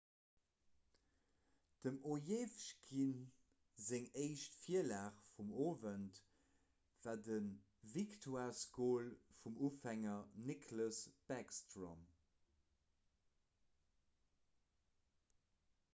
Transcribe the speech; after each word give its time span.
dem 1.81 1.97
ovechkin 2.13 3.19
seng 3.87 4.07
éischt 4.23 4.55
virlag 4.69 5.19
vum 5.35 5.51
owend 5.65 6.21
war 7.03 7.21
de 7.27 7.37
victoiresgol 7.97 9.13
vum 9.43 9.61
ufänger 9.69 10.19
nicklas 10.49 10.99
backstrom 11.29 12.01